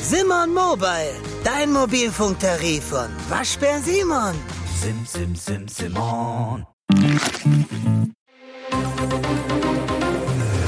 [0.00, 1.14] Simon Mobile,
[1.44, 4.34] dein Mobilfunktarif von Waschbär Simon.
[4.80, 6.66] Sim, sim, sim, Simon.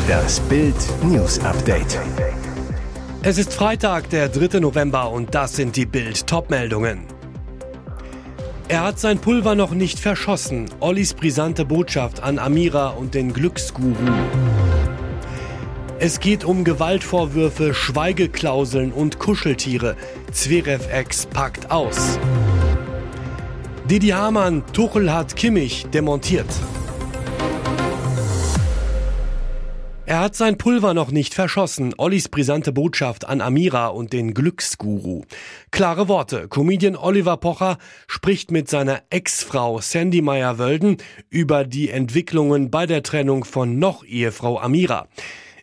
[0.06, 0.74] Das Bild
[1.04, 1.98] News Update.
[3.22, 4.60] Es ist Freitag, der 3.
[4.60, 7.06] November und das sind die Bild Topmeldungen.
[8.68, 10.66] Er hat sein Pulver noch nicht verschossen.
[10.80, 13.94] Ollis brisante Botschaft an Amira und den Glücksguru.
[16.00, 19.96] Es geht um Gewaltvorwürfe, Schweigeklauseln und Kuscheltiere.
[20.30, 22.20] Zverev Ex packt aus.
[23.90, 26.46] Didi Hamann, Tuchel hat Kimmich demontiert.
[30.06, 31.92] Er hat sein Pulver noch nicht verschossen.
[31.98, 35.24] Ollis brisante Botschaft an Amira und den Glücksguru.
[35.72, 36.46] Klare Worte.
[36.46, 37.76] Comedian Oliver Pocher
[38.06, 44.60] spricht mit seiner Ex-Frau Sandy Meyer-Wölden über die Entwicklungen bei der Trennung von noch Ehefrau
[44.60, 45.08] Amira.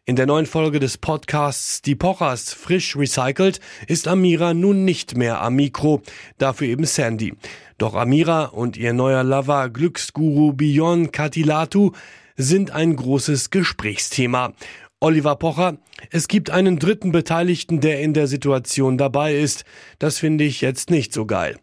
[0.08, 5.42] In der neuen Folge des Podcasts Die Pochers frisch recycelt ist Amira nun nicht mehr
[5.42, 6.04] am Mikro,
[6.38, 7.34] dafür eben Sandy.
[7.80, 11.94] Doch Amira und ihr neuer Lover Glücksguru Bion Katilatu
[12.38, 14.54] sind ein großes Gesprächsthema.
[15.00, 15.80] Oliver Pocher,
[16.12, 19.66] es gibt einen dritten Beteiligten, der in der Situation dabei ist.
[19.98, 21.58] Das finde ich jetzt nicht so geil.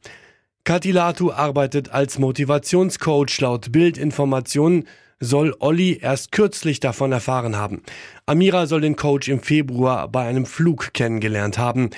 [0.65, 4.89] Katilatu arbeitet als Motivationscoach laut Bildinformationen
[5.23, 7.83] soll Olli erst kürzlich davon erfahren haben.
[8.27, 11.91] Amira soll den Coach im Februar bei einem Flug kennengelernt haben.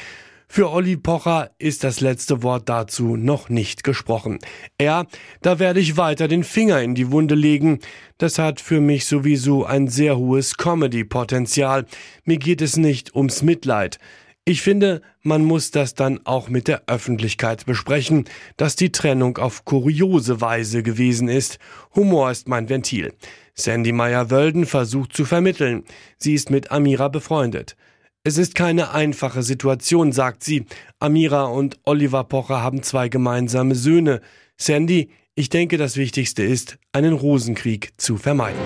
[0.47, 4.39] Für Olli Pocher ist das letzte Wort dazu noch nicht gesprochen.
[4.79, 5.07] Er,
[5.41, 7.81] da werde ich weiter den Finger in die Wunde legen.
[8.19, 11.87] Das hat für mich sowieso ein sehr hohes Comedy-Potenzial.
[12.25, 13.99] Mir geht es nicht ums Mitleid.
[14.47, 18.27] Ich finde, man muss das dann auch mit der Öffentlichkeit besprechen,
[18.59, 21.59] dass die Trennung auf kuriose Weise gewesen ist.
[21.95, 23.15] Humor ist mein Ventil.
[23.55, 25.85] Sandy Meyer-Wölden versucht zu vermitteln.
[26.19, 27.75] Sie ist mit Amira befreundet.
[28.23, 30.67] Es ist keine einfache Situation, sagt sie.
[30.99, 34.21] Amira und Oliver Pocher haben zwei gemeinsame Söhne.
[34.59, 38.61] Sandy, ich denke, das Wichtigste ist, einen Rosenkrieg zu vermeiden.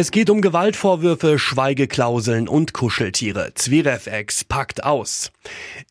[0.00, 3.50] Es geht um Gewaltvorwürfe, Schweigeklauseln und Kuscheltiere.
[3.54, 5.32] Zverev-Ex packt aus.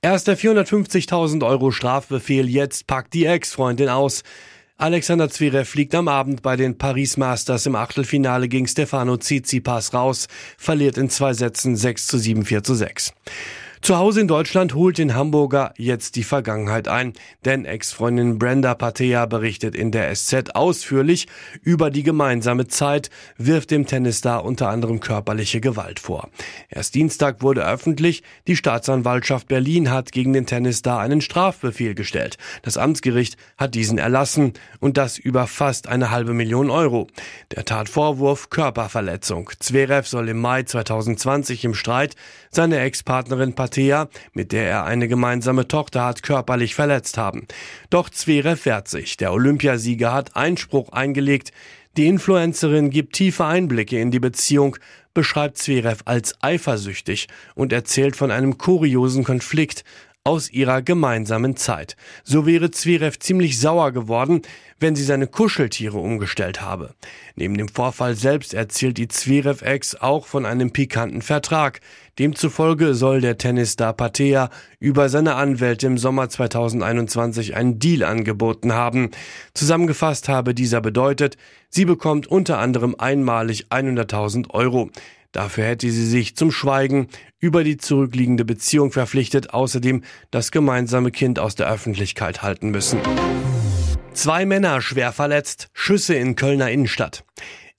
[0.01, 4.23] Erst der 450.000 Euro Strafbefehl, jetzt packt die Ex-Freundin aus.
[4.77, 10.29] Alexander Zverev fliegt am Abend bei den Paris Masters im Achtelfinale gegen Stefano Tsitsipas raus,
[10.57, 13.13] verliert in zwei Sätzen 6 zu 7, 4 zu 6.
[13.87, 17.13] Zu Hause in Deutschland holt den Hamburger jetzt die Vergangenheit ein,
[17.45, 21.27] denn Ex-Freundin Brenda Patea berichtet in der SZ ausführlich
[21.61, 26.27] über die gemeinsame Zeit, wirft dem Tennisstar unter anderem körperliche Gewalt vor.
[26.67, 32.37] Erst Dienstag wurde öffentlich, die Staatsanwaltschaft Berlin hat gegen den Tennisstar einen Strafbefehl gestellt.
[32.63, 37.07] Das Amtsgericht hat diesen erlassen und das über fast eine halbe Million Euro.
[37.55, 39.49] Der Tatvorwurf Körperverletzung.
[39.59, 42.17] Zverev soll im Mai 2020 im Streit
[42.51, 43.76] seine Ex-Partnerin Patea,
[44.33, 47.47] mit der er eine gemeinsame Tochter hat, körperlich verletzt haben.
[47.89, 49.17] Doch Zverev wehrt sich.
[49.17, 51.51] Der Olympiasieger hat Einspruch eingelegt.
[51.95, 54.77] Die Influencerin gibt tiefe Einblicke in die Beziehung,
[55.13, 59.83] beschreibt Zverev als eifersüchtig und erzählt von einem kuriosen Konflikt,
[60.27, 61.95] aus ihrer gemeinsamen Zeit.
[62.25, 64.41] So wäre Zverev ziemlich sauer geworden,
[64.77, 66.95] wenn sie seine Kuscheltiere umgestellt habe.
[67.37, 71.79] Neben dem Vorfall selbst erzählt die Zverev-Ex auch von einem pikanten Vertrag.
[72.19, 74.49] Demzufolge soll der Tennisstar Patea
[74.81, 79.11] über seine Anwälte im Sommer 2021 einen Deal angeboten haben.
[79.53, 81.37] Zusammengefasst habe dieser bedeutet,
[81.69, 84.89] sie bekommt unter anderem einmalig 100.000 Euro.
[85.31, 87.07] Dafür hätte sie sich zum Schweigen
[87.39, 92.99] über die zurückliegende Beziehung verpflichtet, außerdem das gemeinsame Kind aus der Öffentlichkeit halten müssen.
[94.13, 97.23] Zwei Männer schwer verletzt, Schüsse in Kölner Innenstadt.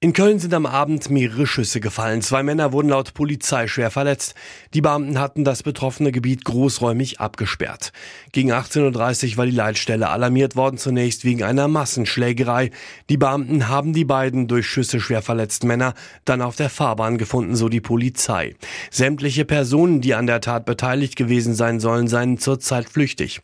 [0.00, 2.22] In Köln sind am Abend mehrere Schüsse gefallen.
[2.22, 4.36] Zwei Männer wurden laut Polizei schwer verletzt.
[4.72, 7.92] Die Beamten hatten das betroffene Gebiet großräumig abgesperrt.
[8.30, 12.70] Gegen 18.30 Uhr war die Leitstelle alarmiert worden, zunächst wegen einer Massenschlägerei.
[13.10, 15.94] Die Beamten haben die beiden durch Schüsse schwer verletzten Männer
[16.24, 18.54] dann auf der Fahrbahn gefunden, so die Polizei.
[18.92, 23.40] Sämtliche Personen, die an der Tat beteiligt gewesen sein sollen, seien zurzeit flüchtig.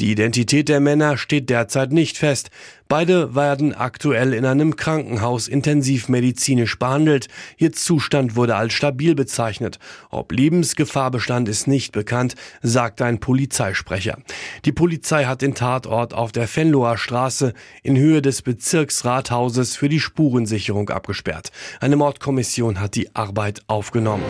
[0.00, 2.50] Die Identität der Männer steht derzeit nicht fest.
[2.92, 5.48] Beide werden aktuell in einem Krankenhaus
[5.92, 7.28] intensivmedizinisch behandelt.
[7.56, 9.78] Ihr Zustand wurde als stabil bezeichnet.
[10.10, 14.18] Ob Lebensgefahr bestand, ist nicht bekannt, sagte ein Polizeisprecher.
[14.64, 17.52] Die Polizei hat den Tatort auf der Venloer Straße
[17.82, 21.50] in Höhe des Bezirksrathauses für die Spurensicherung abgesperrt.
[21.80, 24.24] Eine Mordkommission hat die Arbeit aufgenommen.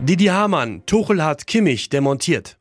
[0.00, 2.56] Didi Hamann, Tuchel hat Kimmich demontiert.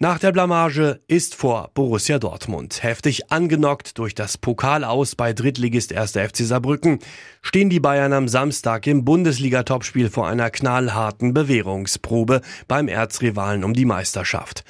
[0.00, 2.84] Nach der Blamage ist vor Borussia Dortmund.
[2.84, 6.12] Heftig angenockt durch das Pokalaus bei Drittligist 1.
[6.12, 7.00] FC Saarbrücken
[7.42, 13.86] stehen die Bayern am Samstag im Bundesliga-Topspiel vor einer knallharten Bewährungsprobe beim Erzrivalen um die
[13.86, 14.62] Meisterschaft.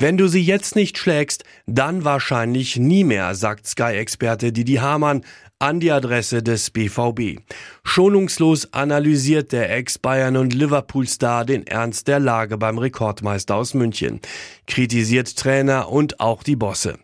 [0.00, 5.22] Wenn du sie jetzt nicht schlägst, dann wahrscheinlich nie mehr, sagt Sky-Experte Didi Hamann
[5.58, 7.40] an die Adresse des BVB.
[7.82, 14.20] Schonungslos analysiert der Ex-Bayern und Liverpool-Star den Ernst der Lage beim Rekordmeister aus München,
[14.68, 17.00] kritisiert Trainer und auch die Bosse.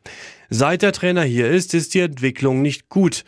[0.48, 3.24] Seit der Trainer hier ist, ist die Entwicklung nicht gut.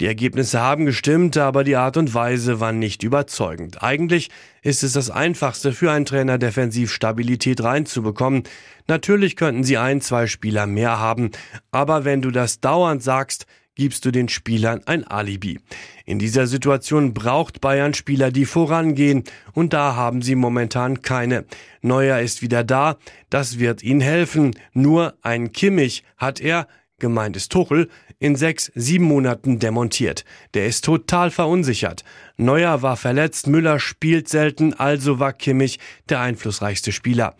[0.00, 3.82] Die Ergebnisse haben gestimmt, aber die Art und Weise war nicht überzeugend.
[3.82, 4.30] Eigentlich
[4.62, 8.44] ist es das Einfachste für einen Trainer, Defensivstabilität reinzubekommen.
[8.88, 11.32] Natürlich könnten sie ein, zwei Spieler mehr haben,
[11.70, 15.60] aber wenn du das dauernd sagst, gibst du den Spielern ein Alibi.
[16.06, 21.44] In dieser Situation braucht Bayern Spieler, die vorangehen, und da haben sie momentan keine.
[21.82, 22.96] Neuer ist wieder da,
[23.28, 24.54] das wird ihnen helfen.
[24.72, 26.66] Nur ein Kimmich hat er,
[27.00, 27.88] gemeint ist Tuchel,
[28.18, 30.24] in sechs, sieben Monaten demontiert.
[30.54, 32.04] Der ist total verunsichert.
[32.36, 37.34] Neuer war verletzt, Müller spielt selten, also war Kimmich der einflussreichste Spieler.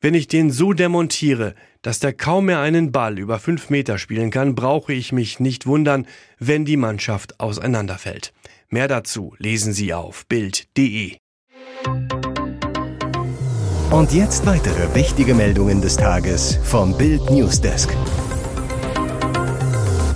[0.00, 4.30] Wenn ich den so demontiere, dass der kaum mehr einen Ball über fünf Meter spielen
[4.30, 6.06] kann, brauche ich mich nicht wundern,
[6.38, 8.32] wenn die Mannschaft auseinanderfällt.
[8.68, 11.16] Mehr dazu lesen Sie auf Bild.de.
[13.90, 17.90] Und jetzt weitere wichtige Meldungen des Tages vom Bild Newsdesk.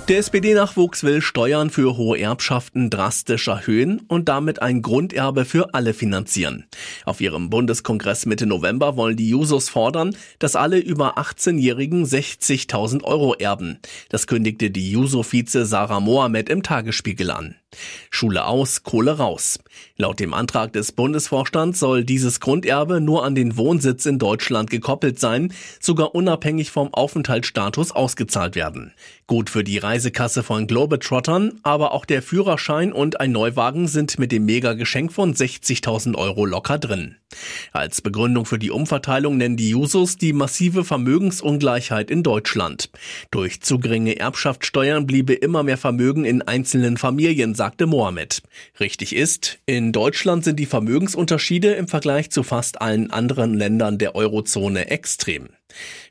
[0.07, 5.95] Der SPD-Nachwuchs will Steuern für hohe Erbschaften drastisch erhöhen und damit ein Grunderbe für alle
[5.95, 6.67] finanzieren.
[7.05, 13.33] Auf ihrem Bundeskongress Mitte November wollen die Jusos fordern, dass alle über 18-Jährigen 60.000 Euro
[13.33, 13.79] erben.
[14.09, 17.55] Das kündigte die Juso-Vize Sarah Mohamed im Tagesspiegel an.
[18.09, 19.59] Schule aus, Kohle raus.
[19.97, 25.19] Laut dem Antrag des Bundesvorstands soll dieses Grunderbe nur an den Wohnsitz in Deutschland gekoppelt
[25.19, 28.93] sein, sogar unabhängig vom Aufenthaltsstatus ausgezahlt werden.
[29.27, 34.31] Gut für die Reisekasse von Globetrottern, aber auch der Führerschein und ein Neuwagen sind mit
[34.31, 37.17] dem Mega-Geschenk von 60.000 Euro locker drin.
[37.73, 42.89] Als Begründung für die Umverteilung nennen die Jusos die massive Vermögensungleichheit in Deutschland.
[43.31, 48.41] Durch zu geringe Erbschaftssteuern bliebe immer mehr Vermögen in einzelnen Familien, sagte Mohammed.
[48.79, 54.15] Richtig ist, in Deutschland sind die Vermögensunterschiede im Vergleich zu fast allen anderen Ländern der
[54.15, 55.49] Eurozone extrem.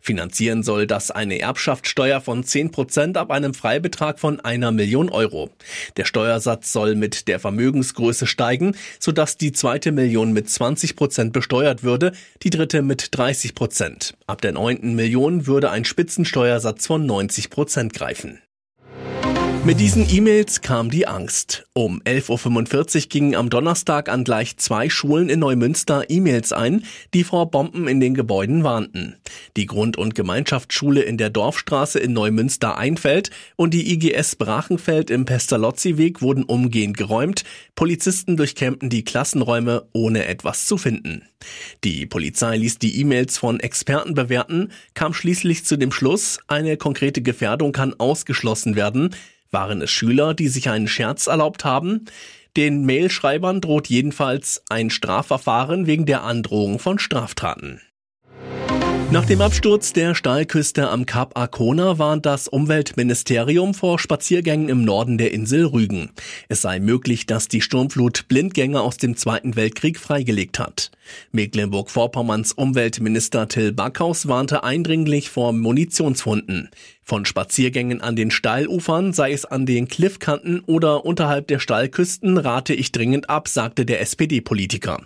[0.00, 5.50] Finanzieren soll das eine Erbschaftssteuer von 10 Prozent ab einem Freibetrag von einer Million Euro.
[5.96, 11.82] Der Steuersatz soll mit der Vermögensgröße steigen, sodass die zweite Million mit 20 Prozent besteuert
[11.82, 12.12] würde,
[12.42, 14.14] die dritte mit 30 Prozent.
[14.26, 18.40] Ab der neunten Million würde ein Spitzensteuersatz von 90 Prozent greifen.
[19.66, 21.66] Mit diesen E-Mails kam die Angst.
[21.72, 26.84] Um 11.45 Uhr gingen am Donnerstag an gleich zwei Schulen in Neumünster E-Mails ein,
[27.14, 29.16] die vor Bomben in den Gebäuden warnten.
[29.56, 35.24] Die Grund- und Gemeinschaftsschule in der Dorfstraße in Neumünster Einfeld und die IGS Brachenfeld im
[35.24, 37.44] Pestalozzi-Weg wurden umgehend geräumt.
[37.74, 41.22] Polizisten durchkämmten die Klassenräume, ohne etwas zu finden.
[41.84, 47.22] Die Polizei ließ die E-Mails von Experten bewerten, kam schließlich zu dem Schluss, eine konkrete
[47.22, 49.14] Gefährdung kann ausgeschlossen werden,
[49.54, 52.04] waren es Schüler, die sich einen Scherz erlaubt haben?
[52.58, 57.80] Den Mailschreibern droht jedenfalls ein Strafverfahren wegen der Androhung von Straftaten.
[59.10, 65.18] Nach dem Absturz der Steilküste am Kap Arkona warnt das Umweltministerium vor Spaziergängen im Norden
[65.18, 66.10] der Insel Rügen.
[66.48, 70.90] Es sei möglich, dass die Sturmflut Blindgänger aus dem Zweiten Weltkrieg freigelegt hat.
[71.32, 76.70] Mecklenburg-Vorpommerns Umweltminister Till Backhaus warnte eindringlich vor Munitionsfunden.
[77.06, 82.72] Von Spaziergängen an den Steilufern, sei es an den Kliffkanten oder unterhalb der Steilküsten, rate
[82.72, 85.02] ich dringend ab, sagte der SPD-Politiker.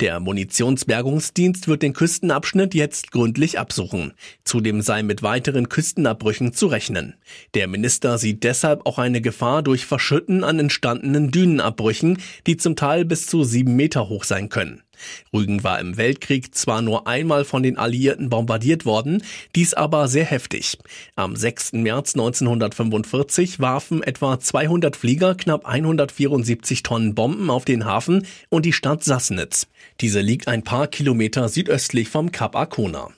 [0.00, 4.14] Der Munitionsbergungsdienst wird den Küstenabschnitt jetzt gründlich absuchen.
[4.44, 7.14] Zudem sei mit weiteren Küstenabbrüchen zu rechnen.
[7.52, 13.04] Der Minister sieht deshalb auch eine Gefahr durch Verschütten an entstandenen Dünenabbrüchen, die zum Teil
[13.04, 14.82] bis zu sieben Meter hoch sein können.
[15.32, 19.22] Rügen war im Weltkrieg zwar nur einmal von den Alliierten bombardiert worden,
[19.54, 20.78] dies aber sehr heftig.
[21.16, 21.74] Am 6.
[21.74, 28.72] März 1945 warfen etwa 200 Flieger knapp 174 Tonnen Bomben auf den Hafen und die
[28.72, 29.66] Stadt Sassnitz.
[30.00, 33.10] Diese liegt ein paar Kilometer südöstlich vom Kap Arkona.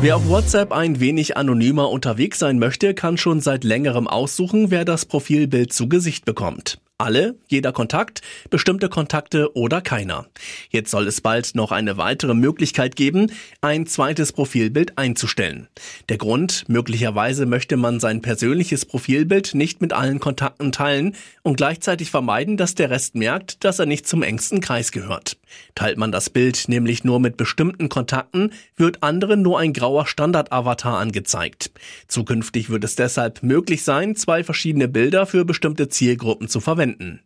[0.00, 4.84] Wer auf WhatsApp ein wenig anonymer unterwegs sein möchte, kann schon seit längerem aussuchen, wer
[4.84, 6.78] das Profilbild zu Gesicht bekommt.
[6.98, 10.28] Alle, jeder Kontakt, bestimmte Kontakte oder keiner.
[10.70, 15.68] Jetzt soll es bald noch eine weitere Möglichkeit geben, ein zweites Profilbild einzustellen.
[16.08, 22.10] Der Grund, möglicherweise möchte man sein persönliches Profilbild nicht mit allen Kontakten teilen und gleichzeitig
[22.10, 25.36] vermeiden, dass der Rest merkt, dass er nicht zum engsten Kreis gehört.
[25.74, 30.98] Teilt man das Bild nämlich nur mit bestimmten Kontakten, wird anderen nur ein grauer Standard-Avatar
[30.98, 31.72] angezeigt.
[32.08, 37.20] Zukünftig wird es deshalb möglich sein, zwei verschiedene Bilder für bestimmte Zielgruppen zu verwenden verwenden.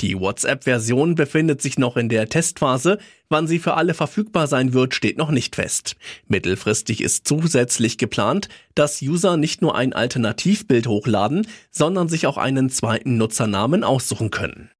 [0.00, 2.98] Die WhatsApp-Version befindet sich noch in der Testphase.
[3.28, 5.96] Wann sie für alle verfügbar sein wird, steht noch nicht fest.
[6.28, 12.70] Mittelfristig ist zusätzlich geplant, dass User nicht nur ein Alternativbild hochladen, sondern sich auch einen
[12.70, 14.70] zweiten Nutzernamen aussuchen können.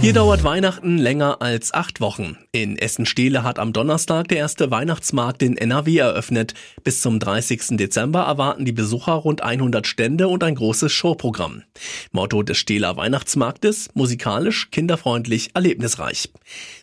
[0.00, 2.36] Hier dauert Weihnachten länger als acht Wochen.
[2.52, 6.54] In Essen-Stehle hat am Donnerstag der erste Weihnachtsmarkt in NRW eröffnet.
[6.84, 7.76] Bis zum 30.
[7.76, 11.64] Dezember erwarten die Besucher rund 100 Stände und ein großes Showprogramm.
[12.12, 16.30] Motto des Stehler Weihnachtsmarktes, musikalisch, kinderfreundlich, erlebnisreich.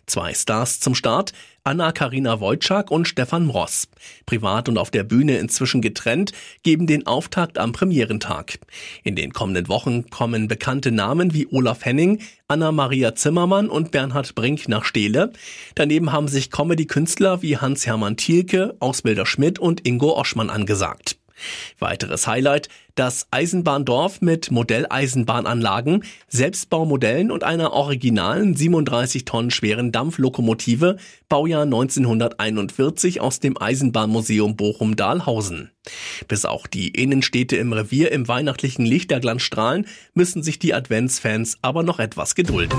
[0.06, 1.32] Zwei Stars zum Start,
[1.66, 3.88] Anna-Karina Wojcik und Stefan Ross.
[4.26, 8.58] Privat und auf der Bühne inzwischen getrennt, geben den Auftakt am Premierentag.
[9.02, 14.68] In den kommenden Wochen kommen bekannte Namen wie Olaf Henning, Anna-Maria Zimmermann und Bernhard Brink
[14.68, 15.32] nach Steele.
[15.74, 21.16] Daneben haben sich Comedy-Künstler wie Hans-Hermann Thielke, Ausbilder Schmidt und Ingo Oschmann angesagt.
[21.78, 30.96] Weiteres Highlight, das Eisenbahndorf mit Modelleisenbahnanlagen, Selbstbaumodellen und einer originalen 37 Tonnen schweren Dampflokomotive,
[31.28, 35.70] Baujahr 1941 aus dem Eisenbahnmuseum Bochum-Dahlhausen.
[36.28, 41.82] Bis auch die Innenstädte im Revier im weihnachtlichen Lichterglanz strahlen, müssen sich die Adventsfans aber
[41.82, 42.78] noch etwas gedulden.